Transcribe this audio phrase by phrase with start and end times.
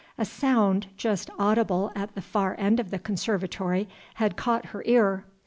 [0.17, 5.25] A sound, just audible at the far end of the conservatory, had caught her ear.